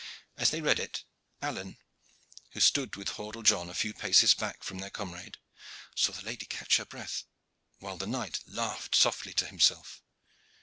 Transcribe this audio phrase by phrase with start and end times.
[0.35, 1.03] As they read it,
[1.43, 1.77] Alleyne,
[2.53, 5.37] who stood with Hordle John a few paces back from their comrade,
[5.93, 7.25] saw the lady catch her breath,
[7.77, 10.01] while the knight laughed softly to himself.